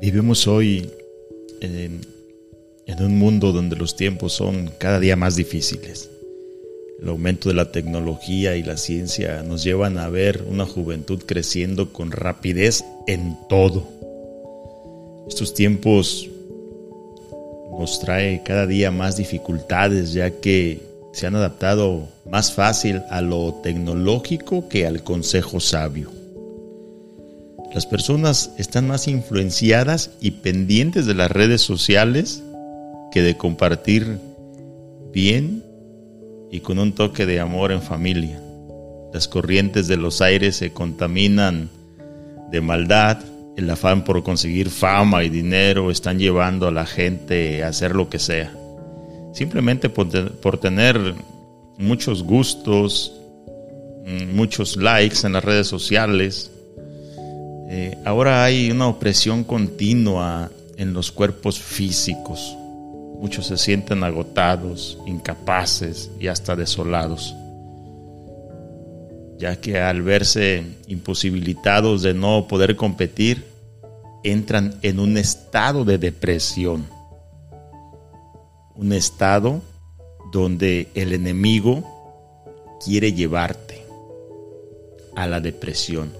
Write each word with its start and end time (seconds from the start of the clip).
Vivimos 0.00 0.46
hoy 0.46 0.90
en, 1.60 2.00
un 3.00 3.18
mundo 3.18 3.52
donde 3.52 3.76
los 3.76 3.96
tiempos 3.96 4.32
son 4.32 4.70
cada 4.78 4.98
día 4.98 5.14
más 5.14 5.36
difíciles. 5.36 6.10
El 7.02 7.10
aumento 7.10 7.50
de 7.50 7.54
la 7.54 7.70
tecnología 7.70 8.56
y 8.56 8.62
la 8.62 8.78
ciencia 8.78 9.42
nos 9.42 9.62
llevan 9.62 9.98
a 9.98 10.08
ver 10.08 10.44
una 10.48 10.64
juventud 10.64 11.22
creciendo 11.26 11.92
con 11.92 12.12
rapidez 12.12 12.82
en 13.06 13.36
todo. 13.50 13.86
Estos 15.28 15.52
tiempos 15.52 16.28
nos 17.78 18.00
trae 18.00 18.42
cada 18.42 18.66
día 18.66 18.90
más 18.90 19.18
dificultades 19.18 20.14
ya 20.14 20.30
que 20.30 20.80
se 21.12 21.26
han 21.26 21.36
adaptado 21.36 22.08
más 22.24 22.52
fácil 22.52 23.02
a 23.10 23.20
lo 23.20 23.60
tecnológico 23.62 24.66
que 24.66 24.86
al 24.86 25.02
consejo 25.02 25.60
sabio. 25.60 26.19
Las 27.72 27.86
personas 27.86 28.50
están 28.58 28.88
más 28.88 29.06
influenciadas 29.06 30.10
y 30.20 30.32
pendientes 30.32 31.06
de 31.06 31.14
las 31.14 31.30
redes 31.30 31.60
sociales 31.60 32.42
que 33.12 33.22
de 33.22 33.36
compartir 33.36 34.18
bien 35.12 35.64
y 36.50 36.60
con 36.60 36.80
un 36.80 36.92
toque 36.92 37.26
de 37.26 37.38
amor 37.38 37.70
en 37.70 37.80
familia. 37.80 38.40
Las 39.12 39.28
corrientes 39.28 39.86
de 39.86 39.96
los 39.96 40.20
aires 40.20 40.56
se 40.56 40.72
contaminan 40.72 41.70
de 42.50 42.60
maldad, 42.60 43.18
el 43.56 43.70
afán 43.70 44.02
por 44.02 44.22
conseguir 44.24 44.68
fama 44.68 45.22
y 45.22 45.28
dinero 45.28 45.92
están 45.92 46.18
llevando 46.18 46.66
a 46.66 46.72
la 46.72 46.86
gente 46.86 47.62
a 47.62 47.68
hacer 47.68 47.94
lo 47.94 48.08
que 48.08 48.18
sea. 48.18 48.52
Simplemente 49.32 49.88
por, 49.88 50.58
tener 50.58 51.14
muchos 51.78 52.24
gustos, 52.24 53.12
mm, 54.06 54.34
muchos 54.34 54.76
likes 54.76 55.24
en 55.24 55.34
las 55.34 55.44
redes 55.44 55.68
sociales, 55.68 56.50
eh, 57.72 57.96
ahora 58.04 58.42
hay 58.42 58.68
una 58.72 58.88
opresión 58.88 59.44
continua 59.44 60.50
en 60.76 60.92
los 60.92 61.12
cuerpos 61.12 61.60
físicos. 61.60 62.56
Muchos 63.20 63.46
se 63.46 63.56
sienten 63.56 64.02
agotados, 64.02 64.98
incapaces 65.06 66.10
y 66.18 66.26
hasta 66.26 66.56
desolados, 66.56 67.32
ya 69.38 69.54
que 69.60 69.78
al 69.78 70.02
verse 70.02 70.64
imposibilitados 70.88 72.02
de 72.02 72.12
no 72.12 72.48
poder 72.48 72.74
competir, 72.74 73.46
entran 74.24 74.74
en 74.82 74.98
un 74.98 75.16
estado 75.16 75.84
de 75.84 75.98
depresión. 75.98 76.88
Un 78.74 78.92
estado 78.92 79.62
donde 80.32 80.88
el 80.96 81.12
enemigo 81.12 81.84
quiere 82.84 83.12
llevarte 83.12 83.86
a 85.14 85.28
la 85.28 85.38
depresión 85.38 86.18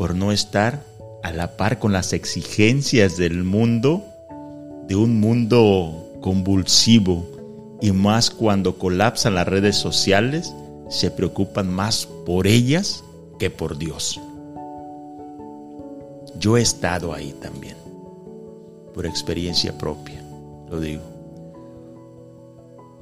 por 0.00 0.14
no 0.14 0.32
estar 0.32 0.82
a 1.22 1.30
la 1.30 1.58
par 1.58 1.78
con 1.78 1.92
las 1.92 2.14
exigencias 2.14 3.18
del 3.18 3.44
mundo, 3.44 4.02
de 4.88 4.96
un 4.96 5.20
mundo 5.20 6.16
convulsivo, 6.22 7.76
y 7.82 7.92
más 7.92 8.30
cuando 8.30 8.78
colapsan 8.78 9.34
las 9.34 9.46
redes 9.46 9.76
sociales, 9.76 10.54
se 10.88 11.10
preocupan 11.10 11.70
más 11.70 12.06
por 12.24 12.46
ellas 12.46 13.04
que 13.38 13.50
por 13.50 13.76
Dios. 13.76 14.18
Yo 16.38 16.56
he 16.56 16.62
estado 16.62 17.12
ahí 17.12 17.34
también, 17.42 17.76
por 18.94 19.04
experiencia 19.04 19.76
propia, 19.76 20.22
lo 20.70 20.80
digo. 20.80 21.02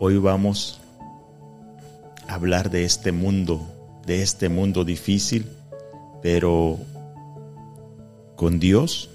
Hoy 0.01 0.19
vamos 0.19 0.81
a 2.27 2.35
hablar 2.35 2.71
de 2.71 2.83
este 2.83 3.13
mundo, 3.13 3.61
de 4.05 4.21
este 4.21 4.49
mundo 4.49 4.85
difícil 4.85 5.47
pero 6.23 6.79
con 8.37 8.59
Dios, 8.59 9.11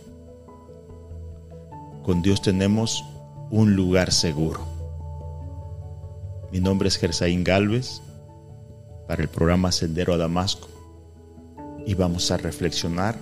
con 2.03 2.21
Dios 2.21 2.41
tenemos 2.41 3.03
un 3.49 3.75
lugar 3.75 4.11
seguro. 4.11 4.61
Mi 6.51 6.59
nombre 6.59 6.87
es 6.87 6.97
Gersaín 6.97 7.43
Galvez 7.43 8.01
para 9.07 9.21
el 9.21 9.29
programa 9.29 9.71
Sendero 9.71 10.13
a 10.13 10.17
Damasco 10.17 10.67
y 11.85 11.93
vamos 11.95 12.31
a 12.31 12.37
reflexionar 12.37 13.17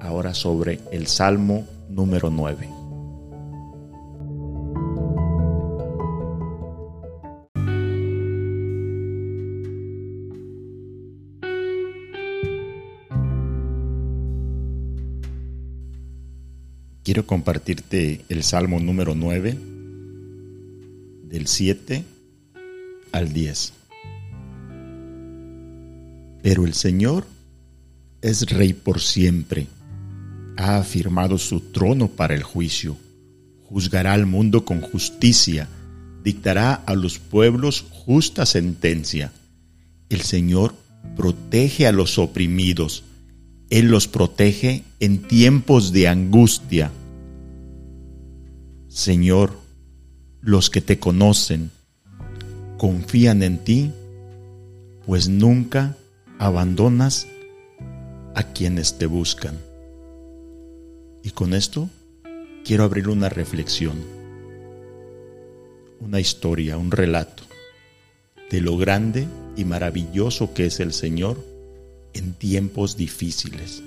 ahora 0.00 0.34
sobre 0.34 0.80
el 0.90 1.06
Salmo 1.06 1.64
número 1.88 2.30
9. 2.30 2.81
Quiero 17.12 17.26
compartirte 17.26 18.24
el 18.30 18.42
Salmo 18.42 18.80
número 18.80 19.14
9, 19.14 19.58
del 21.24 21.46
7 21.46 22.04
al 23.12 23.34
10. 23.34 23.74
Pero 26.42 26.64
el 26.64 26.72
Señor 26.72 27.26
es 28.22 28.48
rey 28.50 28.72
por 28.72 28.98
siempre, 29.02 29.66
ha 30.56 30.78
afirmado 30.78 31.36
su 31.36 31.60
trono 31.60 32.08
para 32.08 32.32
el 32.34 32.42
juicio, 32.42 32.96
juzgará 33.64 34.14
al 34.14 34.24
mundo 34.24 34.64
con 34.64 34.80
justicia, 34.80 35.68
dictará 36.24 36.72
a 36.72 36.94
los 36.94 37.18
pueblos 37.18 37.84
justa 37.90 38.46
sentencia. 38.46 39.32
El 40.08 40.22
Señor 40.22 40.74
protege 41.14 41.86
a 41.86 41.92
los 41.92 42.18
oprimidos, 42.18 43.04
Él 43.68 43.88
los 43.88 44.08
protege 44.08 44.84
en 44.98 45.18
tiempos 45.28 45.92
de 45.92 46.08
angustia 46.08 46.90
Señor, 48.92 49.58
los 50.42 50.68
que 50.68 50.82
te 50.82 50.98
conocen 50.98 51.70
confían 52.76 53.42
en 53.42 53.56
ti, 53.64 53.90
pues 55.06 55.30
nunca 55.30 55.96
abandonas 56.38 57.26
a 58.34 58.52
quienes 58.52 58.98
te 58.98 59.06
buscan. 59.06 59.58
Y 61.22 61.30
con 61.30 61.54
esto 61.54 61.88
quiero 62.66 62.84
abrir 62.84 63.08
una 63.08 63.30
reflexión, 63.30 63.96
una 65.98 66.20
historia, 66.20 66.76
un 66.76 66.90
relato 66.90 67.44
de 68.50 68.60
lo 68.60 68.76
grande 68.76 69.26
y 69.56 69.64
maravilloso 69.64 70.52
que 70.52 70.66
es 70.66 70.80
el 70.80 70.92
Señor 70.92 71.42
en 72.12 72.34
tiempos 72.34 72.98
difíciles. 72.98 73.82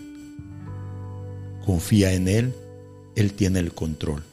Confía 1.64 2.14
en 2.14 2.28
Él, 2.28 2.56
Él 3.16 3.34
tiene 3.34 3.60
el 3.60 3.72
control. 3.72 4.24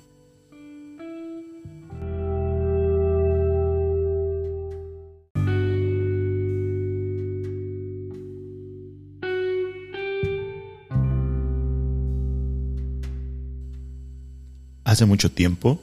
Hace 14.92 15.06
mucho 15.06 15.32
tiempo, 15.32 15.80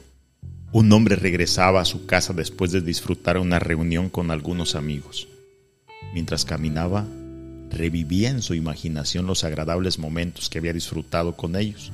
un 0.70 0.92
hombre 0.92 1.16
regresaba 1.16 1.80
a 1.80 1.84
su 1.84 2.06
casa 2.06 2.32
después 2.32 2.70
de 2.70 2.80
disfrutar 2.80 3.38
una 3.38 3.58
reunión 3.58 4.08
con 4.08 4.30
algunos 4.30 4.76
amigos. 4.76 5.26
Mientras 6.14 6.44
caminaba, 6.44 7.08
revivía 7.70 8.30
en 8.30 8.40
su 8.40 8.54
imaginación 8.54 9.26
los 9.26 9.42
agradables 9.42 9.98
momentos 9.98 10.48
que 10.48 10.58
había 10.58 10.72
disfrutado 10.72 11.34
con 11.34 11.56
ellos, 11.56 11.90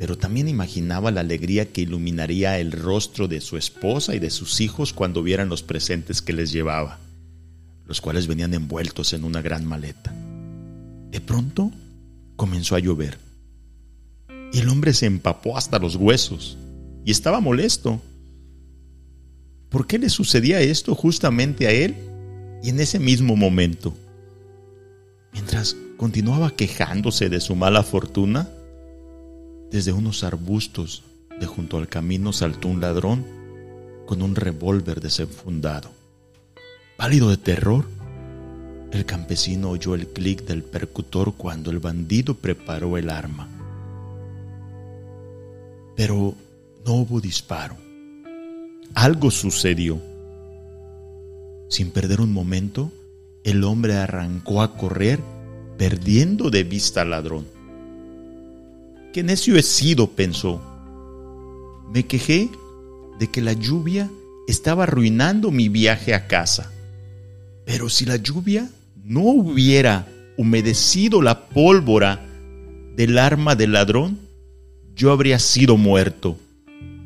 pero 0.00 0.18
también 0.18 0.48
imaginaba 0.48 1.12
la 1.12 1.20
alegría 1.20 1.70
que 1.70 1.82
iluminaría 1.82 2.58
el 2.58 2.72
rostro 2.72 3.28
de 3.28 3.40
su 3.40 3.56
esposa 3.56 4.16
y 4.16 4.18
de 4.18 4.30
sus 4.30 4.60
hijos 4.60 4.92
cuando 4.92 5.22
vieran 5.22 5.48
los 5.48 5.62
presentes 5.62 6.20
que 6.20 6.32
les 6.32 6.50
llevaba, 6.50 6.98
los 7.86 8.00
cuales 8.00 8.26
venían 8.26 8.54
envueltos 8.54 9.12
en 9.12 9.22
una 9.22 9.40
gran 9.40 9.64
maleta. 9.64 10.12
De 11.12 11.20
pronto 11.20 11.70
comenzó 12.34 12.74
a 12.74 12.80
llover 12.80 13.27
el 14.52 14.68
hombre 14.68 14.94
se 14.94 15.06
empapó 15.06 15.56
hasta 15.56 15.78
los 15.78 15.96
huesos 15.96 16.56
y 17.04 17.10
estaba 17.10 17.40
molesto. 17.40 18.00
¿Por 19.68 19.86
qué 19.86 19.98
le 19.98 20.08
sucedía 20.08 20.60
esto 20.60 20.94
justamente 20.94 21.66
a 21.66 21.70
él 21.70 21.96
y 22.62 22.70
en 22.70 22.80
ese 22.80 22.98
mismo 22.98 23.36
momento? 23.36 23.94
Mientras 25.32 25.76
continuaba 25.96 26.50
quejándose 26.50 27.28
de 27.28 27.40
su 27.40 27.54
mala 27.54 27.82
fortuna, 27.82 28.48
desde 29.70 29.92
unos 29.92 30.24
arbustos 30.24 31.02
de 31.38 31.46
junto 31.46 31.76
al 31.76 31.88
camino 31.88 32.32
saltó 32.32 32.68
un 32.68 32.80
ladrón 32.80 33.26
con 34.06 34.22
un 34.22 34.34
revólver 34.34 35.00
desenfundado. 35.00 35.90
Pálido 36.96 37.28
de 37.28 37.36
terror, 37.36 37.84
el 38.90 39.04
campesino 39.04 39.68
oyó 39.68 39.94
el 39.94 40.08
clic 40.08 40.44
del 40.44 40.62
percutor 40.62 41.34
cuando 41.34 41.70
el 41.70 41.78
bandido 41.78 42.34
preparó 42.34 42.96
el 42.96 43.10
arma 43.10 43.57
pero 45.98 46.32
no 46.86 46.92
hubo 46.92 47.20
disparo. 47.20 47.76
Algo 48.94 49.32
sucedió. 49.32 50.00
Sin 51.68 51.90
perder 51.90 52.20
un 52.20 52.32
momento, 52.32 52.92
el 53.42 53.64
hombre 53.64 53.96
arrancó 53.96 54.62
a 54.62 54.76
correr, 54.76 55.18
perdiendo 55.76 56.50
de 56.50 56.62
vista 56.62 57.02
al 57.02 57.10
ladrón. 57.10 57.48
qué 59.12 59.24
necio 59.24 59.56
he 59.56 59.62
sido, 59.64 60.10
pensó. 60.10 60.62
Me 61.92 62.04
quejé 62.04 62.48
de 63.18 63.26
que 63.28 63.40
la 63.40 63.54
lluvia 63.54 64.08
estaba 64.46 64.84
arruinando 64.84 65.50
mi 65.50 65.68
viaje 65.68 66.14
a 66.14 66.28
casa. 66.28 66.70
Pero 67.64 67.88
si 67.88 68.04
la 68.04 68.14
lluvia 68.14 68.70
no 69.02 69.22
hubiera 69.22 70.06
humedecido 70.36 71.22
la 71.22 71.48
pólvora 71.48 72.24
del 72.94 73.18
arma 73.18 73.56
del 73.56 73.72
ladrón, 73.72 74.27
yo 74.98 75.12
habría 75.12 75.38
sido 75.38 75.76
muerto. 75.76 76.36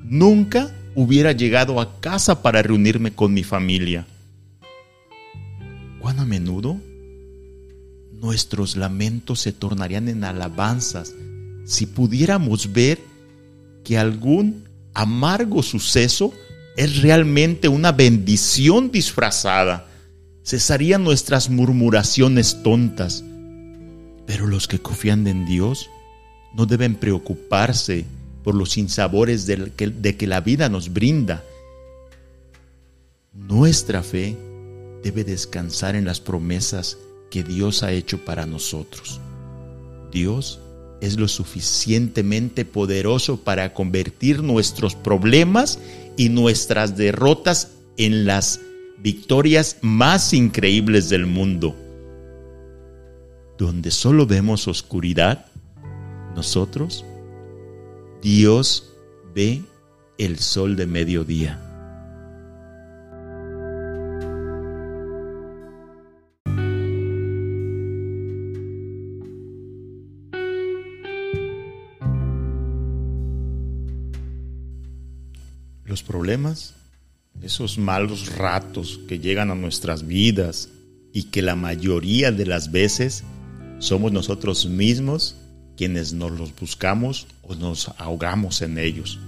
Nunca 0.02 0.74
hubiera 0.94 1.32
llegado 1.32 1.78
a 1.78 2.00
casa 2.00 2.42
para 2.42 2.62
reunirme 2.62 3.12
con 3.12 3.34
mi 3.34 3.44
familia. 3.44 4.06
¿Cuán 6.00 6.18
a 6.18 6.24
menudo 6.24 6.80
nuestros 8.12 8.76
lamentos 8.76 9.40
se 9.40 9.52
tornarían 9.52 10.08
en 10.08 10.24
alabanzas 10.24 11.12
si 11.66 11.86
pudiéramos 11.86 12.72
ver 12.72 12.98
que 13.84 13.98
algún 13.98 14.64
amargo 14.94 15.62
suceso 15.62 16.32
es 16.76 17.02
realmente 17.02 17.68
una 17.68 17.92
bendición 17.92 18.90
disfrazada. 18.90 19.86
Cesarían 20.44 21.04
nuestras 21.04 21.50
murmuraciones 21.50 22.62
tontas. 22.62 23.22
Pero 24.26 24.46
los 24.46 24.66
que 24.66 24.78
confían 24.78 25.26
en 25.26 25.44
Dios 25.44 25.90
no 26.54 26.66
deben 26.66 26.94
preocuparse 26.94 28.04
por 28.42 28.54
los 28.54 28.72
sinsabores 28.72 29.46
de 29.46 29.72
que, 29.76 29.88
de 29.88 30.16
que 30.16 30.26
la 30.26 30.40
vida 30.40 30.68
nos 30.68 30.92
brinda. 30.92 31.44
Nuestra 33.32 34.02
fe 34.02 34.36
debe 35.02 35.24
descansar 35.24 35.96
en 35.96 36.04
las 36.04 36.20
promesas 36.20 36.98
que 37.30 37.42
Dios 37.42 37.82
ha 37.82 37.92
hecho 37.92 38.24
para 38.24 38.46
nosotros. 38.46 39.20
Dios 40.10 40.60
es 41.00 41.18
lo 41.18 41.26
suficientemente 41.26 42.64
poderoso 42.64 43.38
para 43.38 43.74
convertir 43.74 44.42
nuestros 44.42 44.94
problemas 44.94 45.80
y 46.16 46.28
nuestras 46.28 46.96
derrotas 46.96 47.72
en 47.96 48.24
las 48.24 48.60
victorias 48.98 49.78
más 49.80 50.32
increíbles 50.32 51.08
del 51.08 51.26
mundo. 51.26 51.74
Donde 53.58 53.90
solo 53.90 54.26
vemos 54.26 54.68
oscuridad, 54.68 55.46
nosotros, 56.34 57.04
Dios 58.22 58.92
ve 59.34 59.62
el 60.18 60.38
sol 60.38 60.76
de 60.76 60.86
mediodía. 60.86 61.68
los 75.92 76.02
problemas, 76.02 76.74
esos 77.42 77.76
malos 77.76 78.34
ratos 78.36 78.98
que 79.06 79.18
llegan 79.18 79.50
a 79.50 79.54
nuestras 79.54 80.06
vidas 80.06 80.70
y 81.12 81.24
que 81.24 81.42
la 81.42 81.54
mayoría 81.54 82.32
de 82.32 82.46
las 82.46 82.72
veces 82.72 83.24
somos 83.78 84.10
nosotros 84.10 84.64
mismos 84.64 85.36
quienes 85.82 86.12
nos 86.12 86.30
los 86.30 86.54
buscamos 86.54 87.26
o 87.42 87.56
nos 87.56 87.88
ahogamos 87.98 88.62
en 88.62 88.78
ellos. 88.78 89.18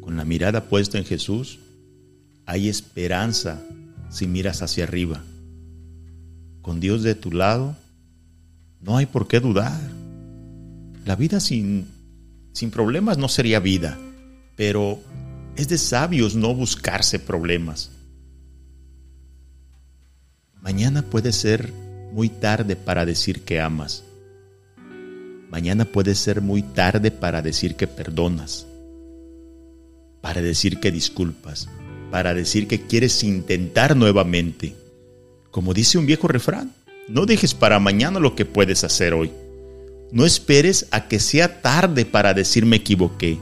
Con 0.00 0.16
la 0.16 0.24
mirada 0.24 0.68
puesta 0.68 0.98
en 0.98 1.04
Jesús, 1.04 1.58
hay 2.46 2.68
esperanza 2.68 3.60
si 4.08 4.28
miras 4.28 4.62
hacia 4.62 4.84
arriba. 4.84 5.20
Con 6.60 6.78
Dios 6.78 7.02
de 7.02 7.16
tu 7.16 7.32
lado, 7.32 7.74
no 8.80 8.98
hay 8.98 9.06
por 9.06 9.26
qué 9.26 9.40
dudar. 9.40 9.80
La 11.04 11.16
vida 11.16 11.40
sin, 11.40 11.88
sin 12.52 12.70
problemas 12.70 13.18
no 13.18 13.26
sería 13.26 13.58
vida, 13.58 13.98
pero 14.54 15.00
es 15.56 15.66
de 15.66 15.78
sabios 15.78 16.36
no 16.36 16.54
buscarse 16.54 17.18
problemas. 17.18 17.90
Mañana 20.60 21.02
puede 21.02 21.32
ser 21.32 21.72
muy 22.12 22.28
tarde 22.28 22.76
para 22.76 23.04
decir 23.04 23.42
que 23.42 23.60
amas. 23.60 24.04
Mañana 25.52 25.84
puede 25.84 26.14
ser 26.14 26.40
muy 26.40 26.62
tarde 26.62 27.10
para 27.10 27.42
decir 27.42 27.76
que 27.76 27.86
perdonas, 27.86 28.66
para 30.22 30.40
decir 30.40 30.80
que 30.80 30.90
disculpas, 30.90 31.68
para 32.10 32.32
decir 32.32 32.66
que 32.66 32.86
quieres 32.86 33.22
intentar 33.22 33.94
nuevamente. 33.94 34.74
Como 35.50 35.74
dice 35.74 35.98
un 35.98 36.06
viejo 36.06 36.26
refrán, 36.26 36.72
no 37.06 37.26
dejes 37.26 37.52
para 37.52 37.78
mañana 37.78 38.18
lo 38.18 38.34
que 38.34 38.46
puedes 38.46 38.82
hacer 38.82 39.12
hoy. 39.12 39.30
No 40.10 40.24
esperes 40.24 40.88
a 40.90 41.06
que 41.06 41.20
sea 41.20 41.60
tarde 41.60 42.06
para 42.06 42.32
decir 42.32 42.64
me 42.64 42.76
equivoqué. 42.76 43.38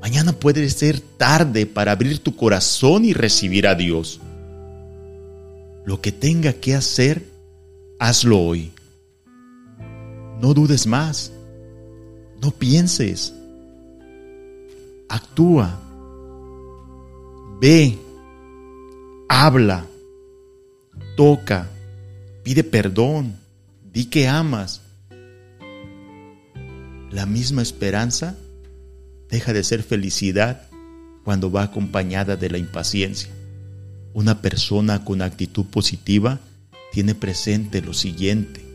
Mañana 0.00 0.32
puede 0.32 0.66
ser 0.70 0.98
tarde 1.00 1.66
para 1.66 1.92
abrir 1.92 2.20
tu 2.20 2.34
corazón 2.34 3.04
y 3.04 3.12
recibir 3.12 3.66
a 3.66 3.74
Dios. 3.74 4.18
Lo 5.84 6.00
que 6.00 6.10
tenga 6.10 6.54
que 6.54 6.74
hacer, 6.74 7.22
hazlo 7.98 8.40
hoy. 8.40 8.71
No 10.42 10.54
dudes 10.54 10.88
más. 10.88 11.32
No 12.42 12.50
pienses. 12.50 13.32
Actúa. 15.08 15.80
Ve. 17.60 17.96
Habla. 19.28 19.86
Toca. 21.16 21.70
Pide 22.42 22.64
perdón. 22.64 23.36
Di 23.92 24.06
que 24.06 24.26
amas. 24.26 24.80
La 27.12 27.24
misma 27.24 27.62
esperanza 27.62 28.36
deja 29.28 29.52
de 29.52 29.62
ser 29.62 29.84
felicidad 29.84 30.68
cuando 31.22 31.52
va 31.52 31.62
acompañada 31.62 32.34
de 32.34 32.50
la 32.50 32.58
impaciencia. 32.58 33.30
Una 34.12 34.42
persona 34.42 35.04
con 35.04 35.22
actitud 35.22 35.66
positiva 35.66 36.40
tiene 36.90 37.14
presente 37.14 37.80
lo 37.80 37.94
siguiente. 37.94 38.71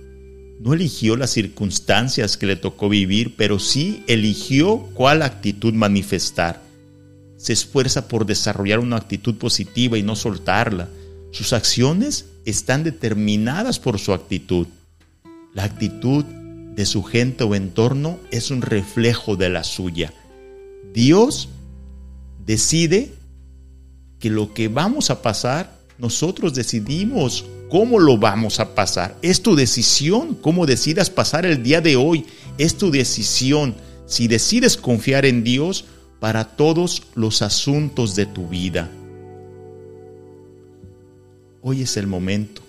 No 0.60 0.74
eligió 0.74 1.16
las 1.16 1.32
circunstancias 1.32 2.38
que 2.38 2.48
le 2.48 2.56
tocó 2.56 2.90
vivir, 2.90 3.36
pero 3.36 3.60
sí 3.60 4.04
eligió 4.08 4.90
cuál 4.94 5.22
actitud 5.22 5.74
manifestar. 5.74 6.62
Se 7.38 7.54
esfuerza 7.54 8.08
por 8.08 8.26
desarrollar 8.26 8.80
una 8.80 8.98
actitud 8.98 9.36
positiva 9.36 9.98
y 9.98 10.04
no 10.04 10.16
soltarla. 10.16 10.90
Sus 11.32 11.54
acciones 11.54 12.26
están 12.46 12.84
determinadas 12.84 13.80
por 13.80 14.00
su 14.00 14.14
actitud. 14.14 14.68
La 15.54 15.64
actitud 15.64 16.26
de 16.26 16.86
su 16.86 17.04
gente 17.04 17.44
o 17.44 17.54
entorno 17.54 18.20
es 18.32 18.50
un 18.50 18.62
reflejo 18.62 19.36
de 19.36 19.50
la 19.50 19.64
suya. 19.64 20.14
Dios 20.94 21.50
decide 22.46 23.14
que 24.20 24.30
lo 24.30 24.54
que 24.54 24.68
vamos 24.68 25.10
a 25.10 25.22
pasar, 25.22 25.77
nosotros 25.98 26.54
decidimos 26.54 27.46
cómo 27.70 28.00
lo 28.00 28.18
vamos 28.18 28.60
a 28.60 28.76
pasar. 28.76 29.18
Es 29.22 29.42
tu 29.42 29.56
decisión 29.56 30.36
cómo 30.36 30.66
decidas 30.66 31.10
pasar 31.10 31.46
el 31.46 31.64
día 31.64 31.82
de 31.82 31.96
hoy. 31.96 32.26
Es 32.58 32.78
tu 32.78 32.92
decisión 32.92 33.76
si 34.06 34.28
decides 34.28 34.78
confiar 34.78 35.26
en 35.26 35.44
Dios 35.44 35.86
para 36.20 36.46
todos 36.56 37.04
los 37.16 37.42
asuntos 37.42 38.16
de 38.16 38.26
tu 38.26 38.48
vida. 38.48 38.90
Hoy 41.62 41.82
es 41.82 41.98
el 41.98 42.08
momento. 42.08 42.62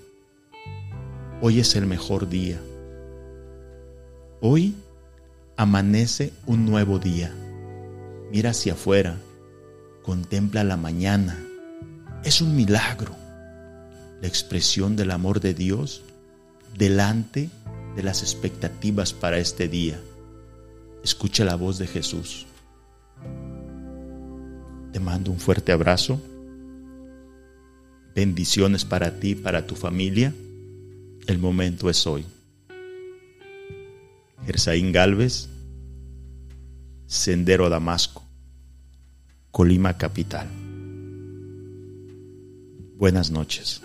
Hoy 1.40 1.60
es 1.60 1.76
el 1.76 1.86
mejor 1.86 2.28
día. 2.28 2.60
Hoy 4.40 4.74
amanece 5.56 6.32
un 6.46 6.64
nuevo 6.64 6.98
día. 6.98 7.34
Mira 8.32 8.50
hacia 8.50 8.72
afuera, 8.72 9.18
contempla 10.02 10.64
la 10.64 10.76
mañana. 10.76 11.38
Es 12.24 12.40
un 12.40 12.56
milagro. 12.56 13.17
La 14.20 14.28
expresión 14.28 14.96
del 14.96 15.10
amor 15.10 15.40
de 15.40 15.54
Dios 15.54 16.02
delante 16.76 17.50
de 17.96 18.02
las 18.02 18.22
expectativas 18.22 19.12
para 19.12 19.38
este 19.38 19.68
día. 19.68 20.00
Escucha 21.04 21.44
la 21.44 21.54
voz 21.54 21.78
de 21.78 21.86
Jesús. 21.86 22.46
Te 24.92 25.00
mando 25.00 25.30
un 25.30 25.38
fuerte 25.38 25.72
abrazo. 25.72 26.20
Bendiciones 28.14 28.84
para 28.84 29.20
ti, 29.20 29.34
para 29.34 29.66
tu 29.66 29.74
familia. 29.74 30.34
El 31.26 31.38
momento 31.38 31.88
es 31.88 32.06
hoy. 32.06 32.24
Gersaín 34.44 34.92
Galvez 34.92 35.48
Sendero 37.08 37.70
Damasco, 37.70 38.22
Colima 39.50 39.96
Capital. 39.96 40.46
Buenas 42.98 43.30
noches. 43.30 43.80